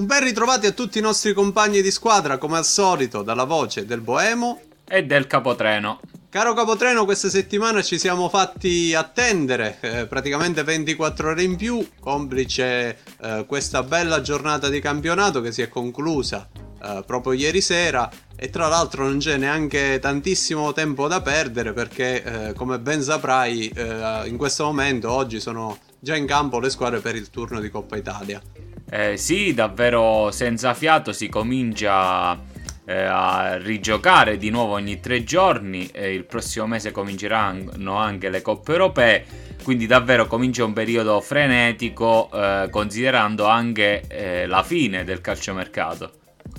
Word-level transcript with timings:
Un 0.00 0.06
ben 0.06 0.24
ritrovati 0.24 0.66
a 0.66 0.72
tutti 0.72 0.96
i 0.96 1.02
nostri 1.02 1.34
compagni 1.34 1.82
di 1.82 1.90
squadra, 1.90 2.38
come 2.38 2.56
al 2.56 2.64
solito, 2.64 3.20
dalla 3.20 3.44
voce 3.44 3.84
del 3.84 4.00
Boemo 4.00 4.58
e 4.88 5.04
del 5.04 5.26
capotreno. 5.26 6.00
Caro 6.30 6.54
capotreno, 6.54 7.04
questa 7.04 7.28
settimana 7.28 7.82
ci 7.82 7.98
siamo 7.98 8.30
fatti 8.30 8.94
attendere 8.94 9.76
eh, 9.82 10.06
praticamente 10.06 10.64
24 10.64 11.28
ore 11.28 11.42
in 11.42 11.54
più, 11.56 11.86
complice 12.00 12.96
eh, 13.20 13.44
questa 13.46 13.82
bella 13.82 14.22
giornata 14.22 14.70
di 14.70 14.80
campionato 14.80 15.42
che 15.42 15.52
si 15.52 15.60
è 15.60 15.68
conclusa 15.68 16.48
eh, 16.82 17.02
proprio 17.04 17.34
ieri 17.34 17.60
sera 17.60 18.10
e 18.34 18.48
tra 18.48 18.68
l'altro 18.68 19.04
non 19.04 19.18
c'è 19.18 19.36
neanche 19.36 19.98
tantissimo 20.00 20.72
tempo 20.72 21.08
da 21.08 21.20
perdere 21.20 21.74
perché 21.74 22.22
eh, 22.22 22.52
come 22.54 22.78
ben 22.78 23.02
saprai 23.02 23.68
eh, 23.68 24.22
in 24.24 24.38
questo 24.38 24.64
momento 24.64 25.10
oggi 25.10 25.40
sono 25.40 25.76
già 25.98 26.16
in 26.16 26.24
campo 26.24 26.58
le 26.58 26.70
squadre 26.70 27.00
per 27.00 27.16
il 27.16 27.28
turno 27.28 27.60
di 27.60 27.68
Coppa 27.68 27.98
Italia. 27.98 28.40
Eh, 28.90 29.16
sì, 29.16 29.54
davvero 29.54 30.30
senza 30.32 30.74
fiato 30.74 31.12
si 31.12 31.28
comincia 31.28 32.36
eh, 32.84 33.02
a 33.02 33.56
rigiocare 33.56 34.36
di 34.36 34.50
nuovo 34.50 34.72
ogni 34.72 34.98
tre 34.98 35.22
giorni. 35.22 35.88
Eh, 35.92 36.12
il 36.12 36.24
prossimo 36.24 36.66
mese 36.66 36.90
cominceranno 36.90 37.94
anche 37.94 38.28
le 38.30 38.42
coppe 38.42 38.72
europee. 38.72 39.24
Quindi 39.62 39.86
davvero 39.86 40.26
comincia 40.26 40.64
un 40.64 40.72
periodo 40.72 41.20
frenetico 41.20 42.30
eh, 42.32 42.68
considerando 42.70 43.46
anche 43.46 44.02
eh, 44.08 44.46
la 44.46 44.64
fine 44.64 45.04
del 45.04 45.20
calciomercato. 45.20 46.12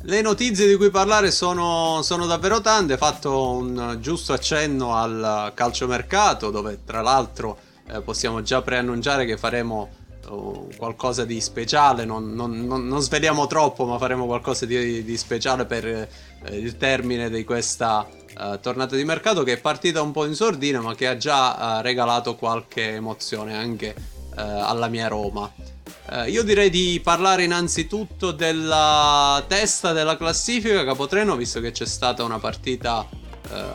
Le 0.04 0.22
notizie 0.22 0.68
di 0.68 0.76
cui 0.78 0.90
parlare 0.90 1.32
sono, 1.32 2.02
sono 2.02 2.26
davvero 2.26 2.62
tante, 2.62 2.98
fatto 2.98 3.52
un 3.52 3.98
giusto 4.00 4.32
accenno 4.32 4.96
al 4.96 5.52
calciomercato 5.54 6.50
dove 6.50 6.80
tra 6.86 7.02
l'altro 7.02 7.58
eh, 7.88 8.02
possiamo 8.02 8.42
già 8.42 8.62
preannunciare 8.62 9.26
che 9.26 9.38
faremo 9.38 9.90
qualcosa 10.78 11.26
di 11.26 11.42
speciale, 11.42 12.06
non, 12.06 12.34
non, 12.34 12.66
non, 12.66 12.88
non, 12.88 13.02
sveliamo 13.02 13.48
troppo, 13.48 13.86
ma 13.86 13.98
faremo 13.98 14.26
qualcosa 14.26 14.66
di, 14.66 15.04
di 15.04 15.18
speciale 15.18 15.66
per 15.66 15.86
eh, 15.86 16.08
il 16.52 16.78
termine 16.78 17.30
di 17.30 17.44
questa 17.44 18.08
uh, 18.38 18.60
tornata 18.60 18.96
di 18.96 19.04
mercato 19.04 19.44
che 19.44 19.54
è 19.54 19.58
partita 19.60 20.02
un 20.02 20.12
po' 20.12 20.26
in 20.26 20.36
sordina, 20.36 20.82
ma 20.82 20.96
che 20.96 21.08
ha 21.08 21.18
già 21.18 21.80
uh, 21.80 21.82
regalato 21.82 22.36
qualche 22.36 22.94
emozione 22.94 23.56
anche 23.56 23.96
uh, 23.98 24.34
alla 24.36 24.88
mia 24.88 25.08
Roma. 25.08 25.52
io 26.28 26.44
direi 26.44 26.70
di 26.70 27.00
parlare 27.04 27.44
innanzitutto 27.44 28.32
della 28.32 29.44
testa 29.48 29.94
della 29.94 30.18
classifica 30.18 30.84
Capotreno, 30.84 31.36
visto 31.36 31.60
che 31.62 31.72
c'è 31.72 31.86
stata 31.86 32.24
una 32.24 32.40
partita 32.40 33.08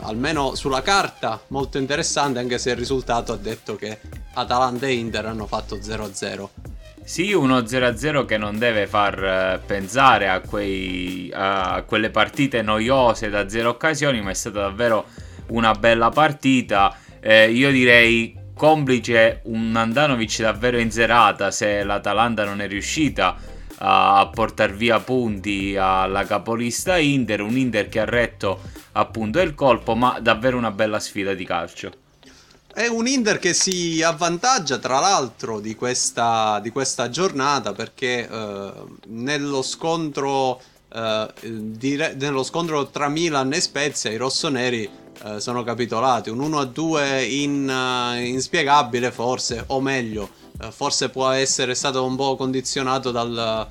almeno 0.01 0.55
sulla 0.55 0.81
carta 0.81 1.41
molto 1.47 1.77
interessante, 1.77 2.39
anche 2.39 2.57
se 2.57 2.71
il 2.71 2.75
risultato 2.75 3.33
ha 3.33 3.37
detto 3.37 3.75
che 3.75 3.99
Atalanta 4.33 4.87
e 4.87 4.93
Inter 4.93 5.25
hanno 5.25 5.45
fatto 5.45 5.77
0-0. 5.77 6.49
Sì, 7.03 7.31
uno 7.31 7.59
0-0 7.59 8.25
che 8.25 8.37
non 8.37 8.57
deve 8.57 8.85
far 8.85 9.23
eh, 9.23 9.61
pensare 9.65 10.27
a, 10.27 10.41
quei, 10.41 11.31
a 11.33 11.83
quelle 11.83 12.09
partite 12.09 12.61
noiose 12.61 13.29
da 13.29 13.47
zero 13.47 13.69
occasioni, 13.69 14.21
ma 14.21 14.31
è 14.31 14.33
stata 14.33 14.59
davvero 14.59 15.05
una 15.47 15.71
bella 15.73 16.09
partita. 16.09 16.93
Eh, 17.21 17.49
io 17.49 17.71
direi 17.71 18.37
complice 18.53 19.39
un 19.45 19.73
Andanovic 19.75 20.41
davvero 20.41 20.79
in 20.79 20.91
serata 20.91 21.49
se 21.49 21.83
l'Atalanta 21.83 22.43
non 22.43 22.59
è 22.59 22.67
riuscita 22.67 23.37
a 23.79 24.29
portare 24.33 24.73
via 24.73 24.99
punti 24.99 25.75
alla 25.77 26.25
capolista 26.25 26.97
Inter, 26.97 27.41
un 27.41 27.57
Inter 27.57 27.89
che 27.89 27.99
ha 27.99 28.05
retto 28.05 28.59
appunto 28.93 29.39
il 29.39 29.53
colpo, 29.53 29.95
ma 29.95 30.19
davvero 30.19 30.57
una 30.57 30.71
bella 30.71 30.99
sfida 30.99 31.33
di 31.33 31.45
calcio. 31.45 31.91
È 32.73 32.85
un 32.85 33.07
Inter 33.07 33.39
che 33.39 33.53
si 33.53 34.03
avvantaggia 34.03 34.77
tra 34.77 34.99
l'altro 34.99 35.59
di 35.59 35.75
questa, 35.75 36.59
di 36.61 36.69
questa 36.69 37.09
giornata 37.09 37.73
perché 37.73 38.29
eh, 38.29 38.71
nello, 39.07 39.63
scontro, 39.63 40.61
eh, 40.93 41.33
dire, 41.41 42.13
nello 42.19 42.43
scontro 42.43 42.87
tra 42.89 43.09
Milan 43.09 43.51
e 43.53 43.61
Spezia 43.61 44.11
i 44.11 44.17
rossoneri 44.17 44.87
eh, 45.23 45.39
sono 45.39 45.63
capitolati. 45.63 46.29
Un 46.29 46.39
1-2 46.39 47.29
in, 47.31 47.67
uh, 47.67 48.23
inspiegabile 48.23 49.11
forse, 49.11 49.63
o 49.67 49.81
meglio, 49.81 50.29
forse 50.71 51.09
può 51.09 51.29
essere 51.29 51.75
stato 51.75 52.05
un 52.05 52.15
po' 52.15 52.35
condizionato 52.35 53.11
dal, 53.11 53.67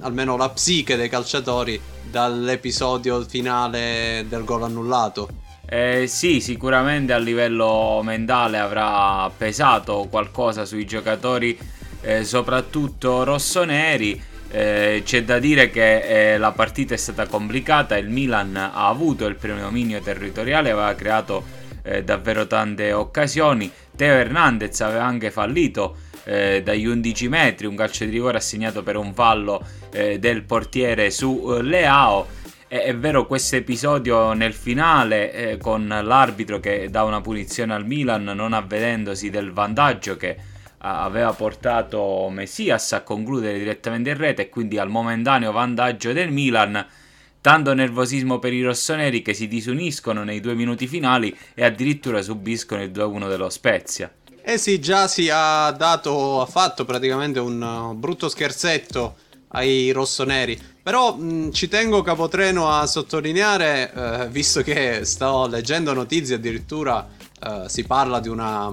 almeno 0.00 0.36
la 0.36 0.48
psiche 0.50 0.96
dei 0.96 1.08
calciatori 1.08 1.80
dall'episodio 2.10 3.22
finale 3.24 4.24
del 4.28 4.44
gol 4.44 4.64
annullato. 4.64 5.28
Eh, 5.68 6.06
sì, 6.06 6.40
sicuramente 6.40 7.12
a 7.12 7.18
livello 7.18 8.00
mentale 8.02 8.58
avrà 8.58 9.28
pesato 9.36 10.06
qualcosa 10.08 10.64
sui 10.64 10.86
giocatori, 10.86 11.58
eh, 12.02 12.24
soprattutto 12.24 13.24
rossoneri. 13.24 14.22
Eh, 14.48 15.02
c'è 15.04 15.24
da 15.24 15.40
dire 15.40 15.70
che 15.70 16.34
eh, 16.34 16.38
la 16.38 16.52
partita 16.52 16.94
è 16.94 16.96
stata 16.96 17.26
complicata, 17.26 17.96
il 17.96 18.08
Milan 18.08 18.54
ha 18.56 18.86
avuto 18.86 19.26
il 19.26 19.34
predominio 19.34 20.00
territoriale, 20.00 20.70
aveva 20.70 20.94
creato 20.94 21.44
eh, 21.82 22.04
davvero 22.04 22.46
tante 22.46 22.92
occasioni. 22.92 23.70
Teo 23.96 24.14
Hernandez 24.14 24.80
aveva 24.82 25.04
anche 25.04 25.32
fallito 25.32 25.96
eh, 26.26 26.62
dagli 26.62 26.86
11 26.86 27.28
metri, 27.28 27.66
un 27.66 27.76
calcio 27.76 28.04
di 28.04 28.10
rigore 28.10 28.36
assegnato 28.36 28.82
per 28.82 28.96
un 28.96 29.14
fallo 29.14 29.64
del 29.96 30.42
portiere 30.42 31.10
su 31.10 31.58
Leao 31.62 32.26
è, 32.68 32.94
vero 32.96 33.26
questo 33.26 33.54
episodio 33.54 34.32
nel 34.32 34.52
finale 34.52 35.32
eh, 35.32 35.56
con 35.56 35.86
l'arbitro 35.86 36.58
che 36.58 36.90
dà 36.90 37.04
una 37.04 37.20
punizione 37.20 37.72
al 37.72 37.86
Milan 37.86 38.24
non 38.24 38.52
avvedendosi 38.52 39.30
del 39.30 39.52
vantaggio 39.52 40.16
che 40.16 40.36
aveva 40.78 41.32
portato 41.32 42.28
Messias 42.28 42.92
a 42.92 43.02
concludere 43.02 43.58
direttamente 43.58 44.10
in 44.10 44.16
rete 44.16 44.42
e 44.42 44.48
quindi 44.48 44.78
al 44.78 44.88
momentaneo 44.88 45.52
vantaggio 45.52 46.12
del 46.12 46.32
Milan 46.32 46.84
tanto 47.40 47.72
nervosismo 47.72 48.40
per 48.40 48.52
i 48.52 48.62
rossoneri 48.62 49.22
che 49.22 49.32
si 49.32 49.46
disuniscono 49.46 50.24
nei 50.24 50.40
due 50.40 50.54
minuti 50.54 50.88
finali 50.88 51.36
e 51.54 51.64
addirittura 51.64 52.20
subiscono 52.20 52.82
il 52.82 52.90
2-1 52.90 53.28
dello 53.28 53.48
Spezia. 53.48 54.12
Eh 54.48 54.58
sì, 54.58 54.78
già 54.78 55.08
si 55.08 55.28
ha 55.28 55.72
dato, 55.72 56.40
ha 56.40 56.46
fatto 56.46 56.84
praticamente 56.84 57.40
un 57.40 57.60
uh, 57.60 57.94
brutto 57.96 58.28
scherzetto 58.28 59.16
ai 59.48 59.90
rossoneri. 59.90 60.56
Però 60.84 61.16
mh, 61.16 61.50
ci 61.50 61.66
tengo 61.66 62.00
capotreno 62.02 62.70
a 62.70 62.86
sottolineare, 62.86 63.92
eh, 63.92 64.28
visto 64.28 64.62
che 64.62 65.04
sto 65.04 65.48
leggendo 65.48 65.92
notizie, 65.92 66.36
addirittura 66.36 67.08
eh, 67.42 67.64
si 67.66 67.82
parla 67.82 68.20
di 68.20 68.28
una 68.28 68.72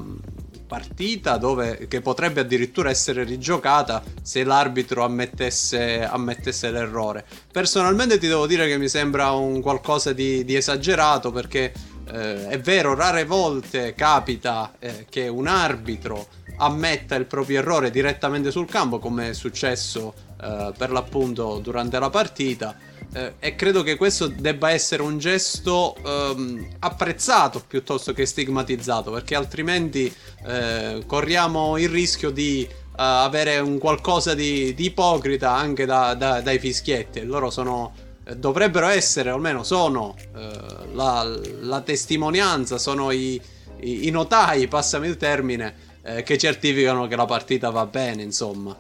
partita 0.68 1.38
dove, 1.38 1.88
che 1.88 2.02
potrebbe 2.02 2.42
addirittura 2.42 2.92
essere 2.92 3.24
rigiocata 3.24 4.04
se 4.22 4.44
l'arbitro 4.44 5.04
ammettesse, 5.04 6.04
ammettesse, 6.04 6.70
l'errore. 6.70 7.26
Personalmente 7.52 8.20
ti 8.20 8.28
devo 8.28 8.46
dire 8.46 8.68
che 8.68 8.78
mi 8.78 8.90
sembra 8.90 9.32
un 9.32 9.60
qualcosa 9.60 10.14
di, 10.14 10.46
di 10.46 10.56
esagerato 10.56 11.32
perché 11.32 11.74
eh, 12.12 12.48
è 12.48 12.60
vero, 12.60 12.96
rare 12.96 13.26
volte 13.26 13.94
capita 13.94 14.74
eh, 14.80 15.06
che 15.10 15.28
un 15.28 15.48
arbitro 15.48 16.28
ammetta 16.58 17.16
il 17.16 17.26
proprio 17.26 17.60
errore 17.60 17.90
direttamente 17.90 18.52
sul 18.52 18.68
campo, 18.68 19.00
come 19.00 19.30
è 19.30 19.34
successo 19.34 20.14
eh, 20.42 20.72
per 20.78 20.92
l'appunto 20.92 21.60
durante 21.60 22.00
la 22.00 22.10
partita. 22.10 22.76
Eh, 23.14 23.34
e 23.40 23.56
credo 23.56 23.84
che 23.84 23.96
questo 23.96 24.28
debba 24.28 24.72
essere 24.72 25.04
un 25.04 25.20
gesto 25.20 25.96
ehm, 26.04 26.68
apprezzato 26.80 27.64
piuttosto 27.66 28.12
che 28.12 28.26
stigmatizzato, 28.26 29.12
perché 29.12 29.36
altrimenti 29.36 30.12
eh, 30.46 31.04
corriamo 31.06 31.78
il 31.78 31.90
rischio 31.90 32.32
di 32.32 32.68
uh, 32.94 32.96
avere 32.96 33.60
un 33.60 33.78
qualcosa 33.78 34.34
di, 34.34 34.74
di 34.74 34.86
ipocrita 34.86 35.54
anche 35.54 35.86
da, 35.86 36.14
da, 36.14 36.42
dai 36.42 36.60
fischietti. 36.60 37.24
Loro 37.24 37.50
sono, 37.50 37.94
eh, 37.96 38.13
dovrebbero 38.36 38.88
essere, 38.88 39.32
o 39.32 39.36
almeno 39.36 39.64
sono 39.64 40.16
uh, 40.34 40.94
la, 40.94 41.40
la, 41.62 41.82
testimonianza, 41.82 42.78
sono 42.78 43.12
i, 43.12 43.40
i, 43.82 44.08
i 44.08 44.10
notai, 44.10 44.68
passami 44.68 45.08
il 45.08 45.18
termine, 45.18 45.76
eh, 46.04 46.24
che 46.24 46.38
certificano 46.38 47.08
che 47.08 47.16
la 47.16 47.26
partita 47.26 47.70
va 47.70 47.86
bene, 47.86 48.22
insomma. 48.22 48.76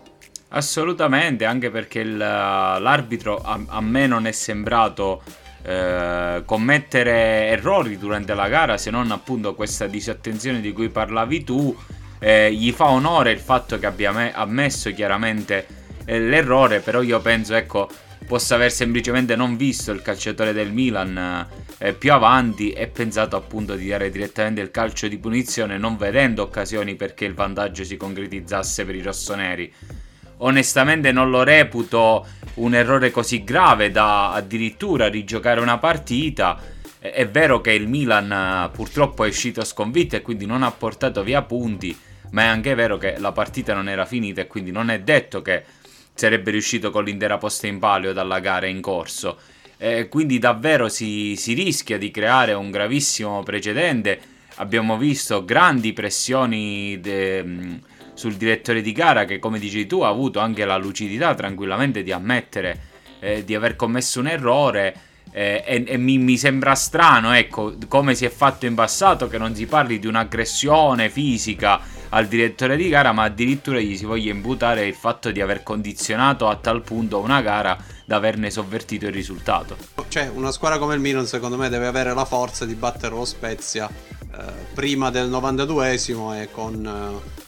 Assolutamente, 0.50 1.46
anche 1.46 1.72
perché 1.72 2.00
il, 2.00 2.16
l'arbitro 2.16 3.38
a, 3.38 3.60
a, 3.66 3.82
me 3.82 4.06
non 4.06 4.28
è 4.28 4.32
sembrato 4.32 5.24
eh, 5.64 6.44
commettere 6.46 7.48
errori 7.48 7.98
durante 7.98 8.34
la 8.36 8.48
gara, 8.48 8.78
se 8.78 8.92
non 8.92 9.12
appunto 9.12 9.56
questa 9.56 9.88
disattenzione 9.88 10.62
di 10.62 10.72
cui 10.72 10.90
parlavi 10.90 11.44
tu. 11.44 11.76
Eh, 12.20 12.54
gli 12.54 12.72
fa 12.72 12.90
onore 12.90 13.32
il 13.32 13.40
fatto 13.40 13.78
che 13.78 13.86
abbia 13.86 14.14
me- 14.14 14.32
ammesso 14.34 14.94
chiaramente 14.94 15.68
eh, 16.06 16.20
l'errore, 16.20 16.80
però 16.80 17.02
io 17.02 17.20
penso, 17.20 17.56
ecco, 17.56 17.90
possa 18.26 18.56
aver 18.56 18.72
semplicemente 18.72 19.36
non 19.36 19.58
visto 19.58 19.92
il 19.92 20.02
calciatore 20.02 20.54
del 20.54 20.72
Milan 20.72 21.48
eh, 21.78 21.94
più 21.94 22.12
avanti 22.12 22.72
e 22.72 22.88
pensato 22.88 23.36
appunto 23.36 23.76
di 23.76 23.88
dare 23.88 24.10
direttamente 24.10 24.62
il 24.62 24.72
calcio 24.72 25.08
di 25.08 25.18
punizione, 25.18 25.78
non 25.78 25.98
vedendo 25.98 26.44
occasioni 26.44 26.96
perché 26.96 27.26
il 27.26 27.34
vantaggio 27.34 27.84
si 27.84 27.98
concretizzasse 27.98 28.86
per 28.86 28.96
i 28.96 29.02
rossoneri 29.02 29.74
onestamente 30.44 31.12
non 31.12 31.30
lo 31.30 31.44
reputo 31.44 32.26
un 32.56 32.76
errore 32.76 33.12
così 33.12 33.44
grave 33.44 33.92
da 33.92 34.34
addirittura 34.34 35.08
rigiocare 35.08 35.60
una 35.60 35.78
partita. 35.78 36.60
È 37.00 37.28
vero 37.28 37.60
che 37.60 37.72
il 37.72 37.88
Milan 37.88 38.32
eh, 38.32 38.70
purtroppo 38.72 39.26
è 39.26 39.28
uscito 39.28 39.64
sconfitto 39.64 40.16
e 40.16 40.22
quindi 40.22 40.46
non 40.46 40.64
ha 40.64 40.72
portato 40.72 41.24
via 41.24 41.42
punti, 41.42 41.98
ma 42.32 42.44
è 42.44 42.46
anche 42.46 42.76
vero 42.76 42.98
che 42.98 43.16
la 43.18 43.32
partita 43.32 43.74
non 43.74 43.90
era 43.90 44.06
finita 44.06 44.42
e 44.42 44.48
quindi 44.48 44.72
non 44.72 44.90
è 44.90 45.02
detto 45.02 45.42
che 45.42 45.64
sarebbe 46.14 46.52
riuscito 46.52 46.92
con 46.92 47.04
l'intera 47.04 47.38
posta 47.38 47.68
in 47.68 47.80
palio 47.80 48.14
dalla 48.14 48.40
gara 48.40 48.68
in 48.68 48.82
corso. 48.82 49.38
Eh, 49.78 50.08
quindi 50.08 50.40
davvero 50.40 50.88
si, 50.88 51.36
si 51.36 51.54
rischia 51.54 51.98
di 51.98 52.12
creare 52.12 52.54
un 52.54 52.72
gravissimo 52.72 53.44
precedente. 53.44 54.20
Abbiamo 54.56 54.98
visto 54.98 55.44
grandi 55.44 55.94
pressioni 55.94 57.00
de, 57.02 57.80
sul 58.14 58.36
direttore 58.36 58.82
di 58.82 58.92
gara 58.92 59.26
che, 59.26 59.40
come 59.40 59.60
dici 59.60 59.86
tu, 59.88 60.02
ha 60.02 60.08
avuto 60.08 60.40
anche 60.40 60.64
la 60.64 60.78
lucidità 60.78 61.34
tranquillamente 61.34 62.04
di 62.04 62.12
ammettere 62.12 62.92
eh, 63.24 63.44
di 63.44 63.56
aver 63.56 63.76
commesso 63.76 64.20
un 64.20 64.28
errore. 64.28 64.96
Eh, 65.32 65.64
e, 65.66 65.84
e 65.88 65.98
mi, 65.98 66.20
mi, 66.20 66.38
sembra 66.38 66.76
strano, 66.76 67.34
ecco, 67.34 67.76
come 67.88 68.14
si 68.14 68.26
è 68.26 68.30
fatto 68.30 68.68
in 68.68 68.76
passato, 68.76 69.28
che 69.28 69.40
non 69.40 69.56
si 69.56 69.66
parli 69.66 69.98
di 69.98 70.06
un'aggressione 70.06 71.10
fisica 71.10 71.82
al 72.14 72.28
direttore 72.28 72.78
di 72.78 72.90
gara, 72.90 73.12
ma 73.12 73.24
addirittura 73.24 73.80
gli 73.80 73.98
si 73.98 74.06
voglia 74.06 74.32
imputare 74.32 74.86
il 74.86 74.94
fatto 74.94 75.32
di 75.32 75.42
aver 75.42 75.64
condizionato 75.64 76.48
a 76.48 76.56
tal 76.56 76.84
punto 76.84 77.20
una 77.20 77.42
gara 77.42 77.76
da 78.06 78.18
averne 78.18 78.52
sovvertito 78.52 79.08
il 79.08 79.14
risultato. 79.14 79.76
Cioè, 80.08 80.30
una 80.34 80.52
squadra 80.52 80.78
come 80.78 80.94
il 80.94 81.00
Milan, 81.00 81.26
secondo 81.26 81.58
me, 81.58 81.70
deve 81.70 81.88
avere 81.88 82.14
la 82.14 82.26
forza 82.26 82.66
di 82.66 82.76
battere 82.76 83.16
lo 83.16 83.26
Spezia 83.26 83.90
eh, 83.90 84.44
prima 84.74 85.10
del 85.10 85.30
92esimo 85.30 86.40
e 86.40 86.50
con. 86.52 86.86
Eh, 86.86 87.42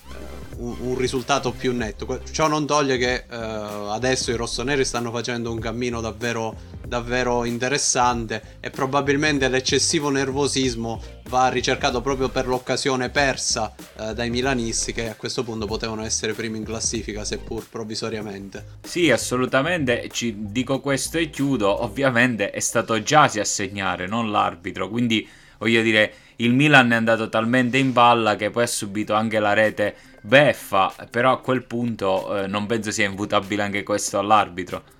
un, 0.57 0.73
un, 0.79 0.97
risultato 0.97 1.51
più 1.51 1.73
netto. 1.73 2.21
Ciò 2.31 2.47
non 2.47 2.65
toglie 2.65 2.97
che 2.97 3.25
eh, 3.29 3.35
adesso 3.35 4.31
i 4.31 4.35
rossoneri 4.35 4.85
stanno 4.85 5.11
facendo 5.11 5.51
un 5.51 5.59
cammino 5.59 5.99
davvero, 5.99 6.55
davvero 6.87 7.45
interessante 7.45 8.57
e 8.59 8.69
probabilmente 8.69 9.47
l'eccessivo 9.47 10.09
nervosismo 10.09 11.01
va 11.29 11.47
ricercato 11.49 12.01
proprio 12.01 12.29
per 12.29 12.47
l'occasione 12.47 13.09
persa 13.09 13.73
eh, 13.97 14.13
dai 14.13 14.29
milanisti 14.29 14.93
che 14.93 15.09
a 15.09 15.15
questo 15.15 15.43
punto 15.43 15.65
potevano 15.65 16.03
essere 16.03 16.33
primi 16.33 16.57
in 16.57 16.63
classifica 16.63 17.25
seppur 17.25 17.67
provvisoriamente. 17.69 18.77
Sì, 18.83 19.11
assolutamente, 19.11 20.09
ci 20.11 20.35
dico 20.37 20.79
questo 20.79 21.17
e 21.17 21.29
chiudo, 21.29 21.83
ovviamente 21.83 22.51
è 22.51 22.59
stato 22.59 23.01
Giasi 23.01 23.39
a 23.39 23.45
segnare, 23.45 24.07
non 24.07 24.31
l'arbitro, 24.31 24.89
quindi 24.89 25.27
voglio 25.57 25.81
dire 25.81 26.13
il 26.37 26.53
Milan 26.53 26.91
è 26.91 26.95
andato 26.95 27.29
talmente 27.29 27.77
in 27.77 27.93
palla 27.93 28.35
che 28.35 28.49
poi 28.49 28.63
ha 28.63 28.67
subito 28.67 29.13
anche 29.13 29.39
la 29.39 29.53
rete 29.53 29.95
beffa, 30.21 30.93
però 31.09 31.31
a 31.31 31.39
quel 31.39 31.63
punto 31.63 32.43
eh, 32.43 32.47
non 32.47 32.65
penso 32.65 32.91
sia 32.91 33.05
imputabile 33.05 33.63
anche 33.63 33.83
questo 33.83 34.19
all'arbitro. 34.19 34.94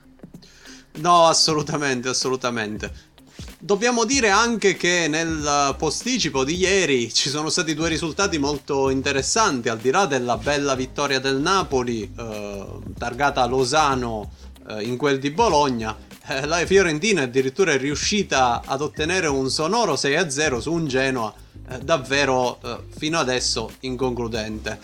No, 0.96 1.26
assolutamente, 1.26 2.10
assolutamente. 2.10 3.14
Dobbiamo 3.60 4.06
dire 4.06 4.30
anche 4.30 4.76
che 4.76 5.08
nel 5.08 5.76
posticipo 5.78 6.44
di 6.44 6.56
ieri 6.56 7.12
ci 7.14 7.30
sono 7.30 7.50
stati 7.50 7.74
due 7.74 7.90
risultati 7.90 8.38
molto 8.38 8.90
interessanti, 8.90 9.70
al 9.70 9.80
di 9.80 9.90
là 9.90 10.06
della 10.06 10.38
bella 10.38 10.76
vittoria 10.76 11.20
del 11.20 11.38
Napoli, 11.38 12.04
eh, 12.18 12.66
targata 12.98 13.42
a 13.42 13.48
Losano 13.48 14.32
eh, 14.70 14.84
in 14.84 14.98
quel 14.98 15.20
di 15.20 15.32
Bologna. 15.32 15.98
Eh, 16.28 16.46
la 16.46 16.66
Fiorentina 16.66 17.24
addirittura 17.24 17.72
è 17.72 17.78
riuscita 17.78 18.62
ad 18.66 18.82
ottenere 18.82 19.28
un 19.28 19.50
sonoro 19.50 19.94
6-0 19.94 20.60
su 20.60 20.72
un 20.72 20.88
Genoa 20.88 21.34
eh, 21.70 21.80
davvero 21.80 22.60
eh, 22.62 22.78
fino 22.96 23.20
adesso 23.20 23.72
inconcludente. 23.82 24.80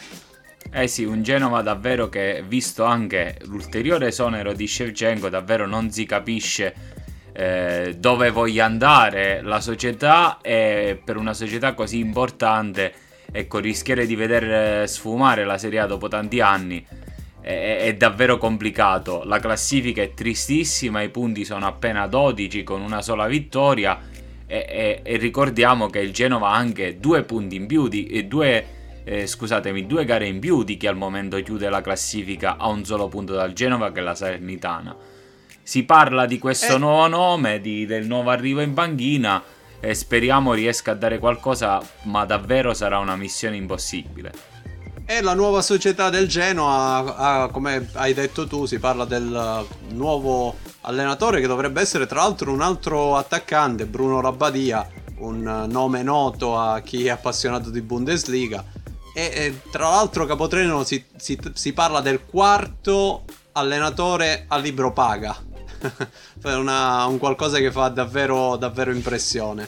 Eh 0.74 0.88
sì, 0.88 1.04
un 1.04 1.22
Genova 1.22 1.62
davvero 1.62 2.08
che, 2.08 2.44
visto 2.48 2.86
anche 2.86 3.38
l'ulteriore 3.44 4.08
esonero 4.08 4.54
di 4.54 4.68
Shevchenko, 4.68 5.28
davvero 5.28 5.68
non 5.68 5.92
si 5.92 6.06
capisce 6.06 6.74
eh, 7.34 7.96
dove 7.98 8.30
voglia 8.32 8.66
andare 8.66 9.42
la 9.42 9.60
società 9.60 10.40
e 10.42 10.98
per 11.04 11.18
una 11.18 11.34
società 11.34 11.74
così 11.74 12.00
importante, 12.00 12.94
ecco, 13.30 13.60
rischiare 13.60 14.06
di 14.06 14.16
veder 14.16 14.88
sfumare 14.88 15.44
la 15.44 15.58
Serie 15.58 15.80
A 15.80 15.88
dopo 15.88 16.08
tanti 16.08 16.40
anni 16.40 16.86
è, 17.42 17.80
è 17.82 17.96
davvero 17.96 18.38
complicato. 18.38 19.24
La 19.26 19.40
classifica 19.40 20.02
è 20.02 20.14
tristissima, 20.14 21.02
i 21.02 21.10
punti 21.10 21.44
sono 21.44 21.68
appena 21.68 22.08
12 22.08 22.64
con 22.64 22.82
una 22.82 23.02
sola 23.02 23.28
vittoria 23.28 24.00
e, 24.48 24.66
e, 24.70 25.00
e 25.04 25.18
ricordiamo 25.18 25.88
che 25.88 26.00
il 26.00 26.14
Genova 26.14 26.52
ha 26.52 26.56
anche 26.56 26.98
due 26.98 27.24
punti 27.24 27.58
in 27.58 27.68
più 27.68 27.90
di, 27.90 28.26
due 28.26 28.80
eh, 29.04 29.28
scusatemi, 29.28 29.88
due 29.88 30.06
gare 30.06 30.28
in 30.28 30.40
più 30.40 30.64
di 30.64 30.78
chi 30.78 30.88
al 30.88 30.96
momento 30.96 31.42
chiude 31.42 31.70
la 31.70 31.82
classifica 31.82 32.58
a 32.58 32.68
un 32.68 32.86
solo 32.86 33.08
punto 33.08 33.34
dal 33.34 33.54
Genova 33.54 33.92
che 33.92 34.00
è 34.00 34.04
la 34.04 34.16
Salernitana. 34.16 34.96
Si 35.64 35.84
parla 35.84 36.26
di 36.26 36.38
questo 36.40 36.76
eh. 36.76 36.78
nuovo 36.78 37.08
nome, 37.08 37.62
di, 37.62 37.86
del 37.86 38.06
nuovo 38.06 38.30
arrivo 38.30 38.62
in 38.62 38.74
banchina 38.74 39.42
e 39.80 39.94
speriamo 39.94 40.54
riesca 40.54 40.92
a 40.92 40.96
dare 40.96 41.18
qualcosa, 41.18 41.82
ma 42.04 42.26
davvero 42.26 42.74
sarà 42.74 43.00
una 43.00 43.16
missione 43.16 43.56
impossibile. 43.56 44.32
E 45.06 45.22
la 45.22 45.34
nuova 45.34 45.62
società 45.62 46.10
del 46.10 46.28
Genoa, 46.28 47.50
come 47.52 47.90
hai 47.94 48.14
detto 48.14 48.48
tu, 48.48 48.66
si 48.66 48.80
parla 48.80 49.04
del 49.04 49.66
nuovo 49.90 50.56
allenatore 50.82 51.42
che 51.42 51.48
dovrebbe 51.48 51.82
essere 51.82 52.06
tra 52.06 52.22
l'altro 52.22 52.52
un 52.52 52.62
altro 52.62 53.18
attaccante, 53.18 53.88
Bruno 53.88 54.22
Rabbadia, 54.22 54.88
un 55.18 55.66
nome 55.68 56.04
noto 56.04 56.58
a 56.58 56.80
chi 56.80 57.08
è 57.08 57.10
appassionato 57.10 57.70
di 57.70 57.82
Bundesliga 57.82 58.64
e, 59.14 59.32
e 59.34 59.62
tra 59.70 59.90
l'altro 59.90 60.26
Capotreno 60.26 60.84
si, 60.84 61.04
si, 61.16 61.38
si, 61.54 61.74
parla 61.74 62.02
del 62.02 62.22
quarto 62.26 63.26
allenatore 63.54 64.46
a 64.48 64.58
libro 64.58 64.94
paga. 64.94 65.36
Una, 66.44 67.06
un 67.06 67.18
qualcosa 67.18 67.58
che 67.58 67.72
fa 67.72 67.90
davvero, 67.90 68.56
davvero 68.56 68.92
impressione. 68.92 69.68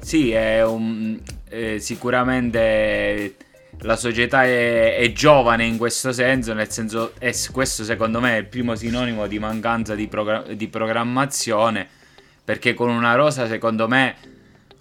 Sì, 0.00 0.32
è 0.32 0.64
un, 0.64 1.20
eh, 1.48 1.78
sicuramente 1.78 3.36
la 3.80 3.96
società 3.96 4.44
è, 4.44 4.96
è, 4.96 5.12
giovane 5.12 5.64
in 5.64 5.76
questo 5.76 6.12
senso, 6.12 6.52
nel 6.52 6.70
senso 6.70 7.12
è, 7.18 7.34
questo 7.52 7.84
secondo 7.84 8.20
me 8.20 8.34
è 8.34 8.38
il 8.38 8.46
primo 8.46 8.74
sinonimo 8.74 9.26
di 9.26 9.38
mancanza 9.38 9.94
di, 9.94 10.06
progra- 10.08 10.42
di 10.42 10.68
programmazione, 10.68 11.88
perché 12.44 12.74
con 12.74 12.88
una 12.90 13.14
rosa 13.14 13.46
secondo 13.46 13.88
me 13.88 14.16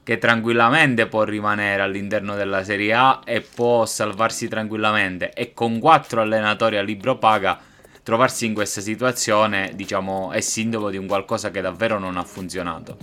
che 0.10 0.18
tranquillamente 0.18 1.06
può 1.06 1.22
rimanere 1.22 1.84
all'interno 1.84 2.34
della 2.34 2.64
Serie 2.64 2.94
A 2.94 3.22
e 3.24 3.42
può 3.42 3.86
salvarsi 3.86 4.48
tranquillamente 4.48 5.32
e 5.34 5.54
con 5.54 5.78
quattro 5.78 6.22
allenatori 6.22 6.78
a 6.78 6.82
libro 6.82 7.20
paga 7.20 7.60
trovarsi 8.02 8.48
in 8.48 8.56
questa 8.56 8.82
situazione 8.82 9.70
diciamo 9.76 10.31
è 10.31 10.42
sintomo 10.42 10.90
di 10.90 10.98
un 10.98 11.06
qualcosa 11.06 11.52
che 11.52 11.62
davvero 11.62 12.00
non 12.00 12.18
ha 12.18 12.24
funzionato. 12.24 12.98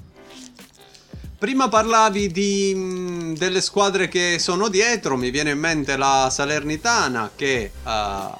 Prima 1.38 1.68
parlavi 1.68 2.32
di, 2.32 2.72
mm, 2.74 3.34
delle 3.34 3.60
squadre 3.60 4.08
che 4.08 4.40
sono 4.40 4.68
dietro, 4.68 5.16
mi 5.16 5.30
viene 5.30 5.50
in 5.50 5.60
mente 5.60 5.96
la 5.96 6.28
Salernitana 6.28 7.30
che 7.36 7.70
uh, 7.84 7.88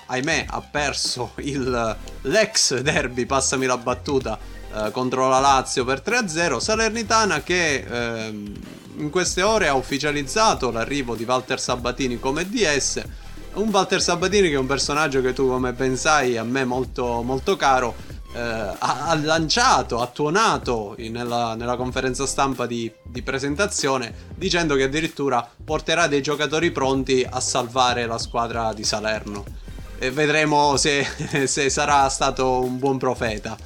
ahimè 0.07 0.47
ha 0.49 0.61
perso 0.61 1.35
il, 1.37 1.97
l'ex 2.23 2.81
derby, 2.81 3.26
passami 3.26 3.67
la 3.67 3.76
battuta, 3.76 4.37
eh, 4.76 4.90
contro 4.90 5.28
la 5.28 5.38
Lazio 5.38 5.85
per 5.85 6.02
3-0. 6.04 6.59
Salernitana 6.59 7.40
che 7.42 7.87
eh, 7.88 8.42
in 8.99 9.11
queste 9.11 9.42
ore 9.42 9.68
ha 9.68 9.75
ufficializzato 9.75 10.71
l'arrivo 10.71 11.14
di 11.14 11.25
Walter 11.25 11.59
Sabatini 11.59 12.21
come 12.21 12.47
DS. 12.49 13.02
Un 13.54 13.71
Walter 13.71 14.02
Sabatini 14.02 14.49
che 14.49 14.54
è 14.54 14.59
un 14.59 14.66
personaggio 14.66 15.23
che 15.23 15.33
tu 15.33 15.49
come 15.49 15.73
ben 15.73 15.97
sai 15.97 16.37
a 16.37 16.42
me 16.42 16.64
molto, 16.64 17.23
molto 17.23 17.56
caro. 17.56 17.95
Eh, 18.35 18.38
ha, 18.38 19.06
ha, 19.06 19.14
lanciato, 19.14 20.02
ha 20.02 20.09
tuonato 20.09 20.95
nella, 20.99 21.54
nella 21.54 21.76
conferenza 21.76 22.26
stampa 22.26 22.66
di, 22.66 22.92
di, 23.02 23.23
presentazione 23.23 24.12
dicendo 24.35 24.75
che 24.75 24.83
addirittura 24.83 25.49
porterà 25.64 26.06
dei 26.06 26.21
giocatori 26.21 26.71
pronti 26.71 27.26
a 27.26 27.40
salvare 27.40 28.04
la 28.04 28.18
squadra 28.18 28.75
di 28.75 28.85
Salerno. 28.85 29.42
E 29.99 30.11
vedremo 30.11 30.76
se, 30.76 31.06
se 31.47 31.71
sarà 31.71 32.06
stato 32.11 32.62
un 32.62 32.78
buon 32.78 32.99
profeta. 32.99 33.56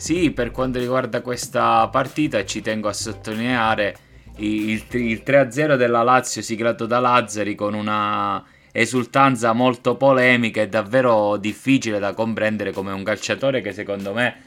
Sì, 0.00 0.30
per 0.30 0.50
quanto 0.50 0.78
riguarda 0.78 1.20
questa 1.20 1.86
partita 1.88 2.42
ci 2.46 2.62
tengo 2.62 2.88
a 2.88 2.92
sottolineare 2.94 3.94
il, 4.36 4.82
il 4.92 5.22
3-0 5.22 5.76
della 5.76 6.02
Lazio 6.02 6.40
siglato 6.40 6.86
da 6.86 7.00
Lazzari 7.00 7.54
con 7.54 7.74
una 7.74 8.42
esultanza 8.72 9.52
molto 9.52 9.96
polemica 9.96 10.62
e 10.62 10.68
davvero 10.68 11.36
difficile 11.36 11.98
da 11.98 12.14
comprendere 12.14 12.72
come 12.72 12.92
un 12.92 13.02
calciatore 13.02 13.60
che 13.60 13.74
secondo 13.74 14.14
me 14.14 14.44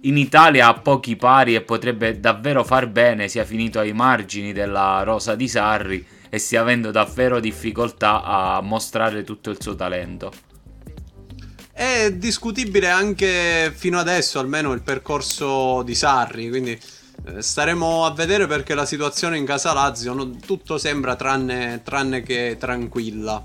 in 0.00 0.16
Italia 0.16 0.68
ha 0.68 0.74
pochi 0.80 1.14
pari 1.14 1.54
e 1.54 1.60
potrebbe 1.60 2.18
davvero 2.18 2.64
far 2.64 2.88
bene 2.88 3.28
sia 3.28 3.44
finito 3.44 3.78
ai 3.78 3.92
margini 3.92 4.54
della 4.54 5.02
rosa 5.02 5.34
di 5.34 5.46
Sarri 5.46 6.06
e 6.30 6.38
stia 6.38 6.62
avendo 6.62 6.90
davvero 6.90 7.38
difficoltà 7.38 8.22
a 8.22 8.62
mostrare 8.62 9.24
tutto 9.24 9.50
il 9.50 9.60
suo 9.60 9.74
talento. 9.74 10.45
È 11.76 12.10
discutibile 12.10 12.88
anche 12.88 13.70
fino 13.76 13.98
adesso, 13.98 14.38
almeno 14.38 14.72
il 14.72 14.80
percorso 14.80 15.82
di 15.82 15.94
Sarri, 15.94 16.48
quindi 16.48 16.70
eh, 16.70 17.42
staremo 17.42 18.06
a 18.06 18.12
vedere 18.12 18.46
perché 18.46 18.74
la 18.74 18.86
situazione 18.86 19.36
in 19.36 19.44
casa 19.44 19.74
Lazio 19.74 20.14
non, 20.14 20.40
tutto 20.40 20.78
sembra 20.78 21.16
tranne, 21.16 21.82
tranne 21.84 22.22
che 22.22 22.56
tranquilla. 22.58 23.44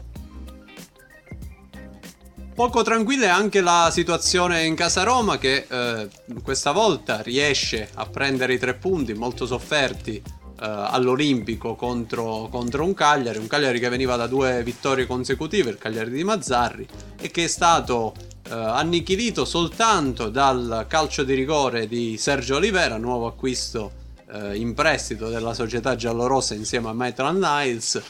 Poco 2.56 2.84
tranquilla 2.84 3.26
è 3.26 3.30
anche 3.30 3.60
la 3.60 3.90
situazione 3.92 4.64
in 4.64 4.76
casa 4.76 5.04
Roma 5.04 5.38
che 5.38 5.66
eh, 5.68 6.08
questa 6.42 6.72
volta 6.72 7.22
riesce 7.22 7.90
a 7.96 8.06
prendere 8.06 8.54
i 8.54 8.60
tre 8.60 8.76
punti 8.76 9.14
molto 9.14 9.46
sofferti 9.46 10.16
eh, 10.16 10.22
all'Olimpico 10.58 11.76
contro, 11.76 12.48
contro, 12.50 12.86
un 12.86 12.94
Cagliari, 12.94 13.40
un 13.40 13.48
Cagliari 13.48 13.80
che 13.80 13.90
veniva 13.90 14.16
da 14.16 14.28
due 14.28 14.64
vittorie 14.64 15.06
consecutive, 15.06 15.72
il 15.72 15.78
Cagliari 15.78 16.12
di 16.12 16.24
Mazzarri, 16.24 16.88
e 17.22 17.30
che 17.30 17.44
è 17.44 17.48
stato 17.48 18.14
eh, 18.44 18.54
annichilito 18.54 19.46
soltanto 19.46 20.30
dal 20.30 20.86
calcio 20.90 21.24
di 21.24 21.36
rigore 21.36 21.88
di 21.88 22.18
Sergio 22.18 22.56
Olivera, 22.56 22.98
nuovo 22.98 23.28
acquisto 23.28 23.92
eh, 24.34 24.58
in 24.58 24.74
prestito 24.74 25.30
della 25.30 25.54
società 25.54 25.96
giallorossa 25.96 26.56
insieme 26.56 26.90
a 26.90 26.94
Maitland 26.94 27.42
Niles. 27.42 28.02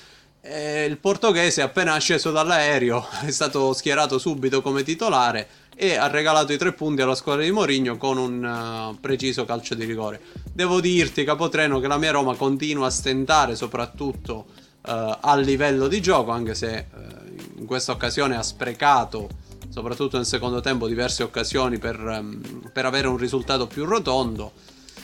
E 0.43 0.85
il 0.85 0.97
portoghese 0.97 1.61
appena 1.61 1.95
sceso 1.99 2.31
dall'aereo 2.31 3.05
è 3.25 3.31
stato 3.31 3.73
schierato 3.73 4.17
subito 4.17 4.61
come 4.61 4.81
titolare 4.81 5.47
e 5.75 5.95
ha 5.95 6.07
regalato 6.07 6.53
i 6.53 6.57
tre 6.57 6.73
punti 6.73 7.01
alla 7.01 7.15
squadra 7.15 7.43
di 7.43 7.51
Mourinho 7.51 7.97
con 7.97 8.17
un 8.17 8.43
uh, 8.43 8.99
preciso 8.99 9.45
calcio 9.45 9.75
di 9.75 9.85
rigore. 9.85 10.21
Devo 10.51 10.79
dirti, 10.79 11.23
Capotreno, 11.23 11.79
che 11.79 11.87
la 11.87 11.97
mia 11.97 12.11
Roma 12.11 12.35
continua 12.35 12.87
a 12.87 12.91
stentare 12.91 13.55
soprattutto 13.55 14.45
uh, 14.81 15.17
a 15.19 15.35
livello 15.35 15.87
di 15.87 16.01
gioco, 16.01 16.31
anche 16.31 16.55
se 16.55 16.85
uh, 16.93 17.20
in 17.61 17.67
questa 17.67 17.91
occasione 17.91 18.35
ha 18.35 18.41
sprecato, 18.41 19.29
soprattutto 19.69 20.17
nel 20.17 20.25
secondo 20.25 20.59
tempo, 20.59 20.87
diverse 20.87 21.23
occasioni 21.23 21.77
per, 21.77 21.99
um, 21.99 22.69
per 22.73 22.85
avere 22.85 23.07
un 23.07 23.17
risultato 23.17 23.67
più 23.67 23.85
rotondo. 23.85 24.51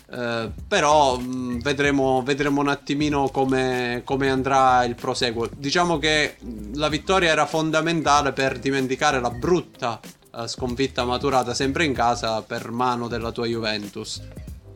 Uh, 0.10 0.52
però 0.68 1.20
vedremo, 1.20 2.24
vedremo, 2.24 2.62
un 2.62 2.70
attimino 2.70 3.28
come, 3.28 4.02
come, 4.06 4.30
andrà 4.30 4.84
il 4.86 4.96
proseguo. 4.96 5.50
Diciamo 5.54 5.98
che 5.98 6.38
la 6.76 6.88
vittoria 6.88 7.30
era 7.30 7.46
fondamentale 7.46 8.32
per 8.32 8.58
dimenticare 8.58 9.20
la 9.20 9.30
brutta 9.30 10.00
uh, 10.32 10.48
sconfitta 10.48 11.04
maturata 11.04 11.54
sempre 11.54 11.84
in 11.84 11.94
casa 11.94 12.42
per 12.42 12.72
mano 12.72 13.08
della 13.08 13.32
tua 13.32 13.48
Juventus. 13.48 14.22